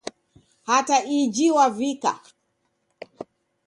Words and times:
Hata 0.69 0.97
iji 1.17 1.45
Wavika 1.55 2.11